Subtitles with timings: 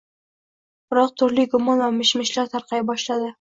[0.93, 3.29] Biroq turli gumon va mishmishlar tarqay boshladi